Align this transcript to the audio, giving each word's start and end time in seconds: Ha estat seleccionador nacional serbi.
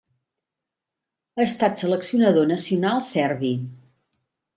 Ha 1.37 1.43
estat 1.45 1.83
seleccionador 1.83 2.47
nacional 2.53 3.05
serbi. 3.09 3.53